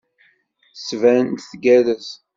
Tettban-d 0.75 1.39
tgerrez. 1.51 2.09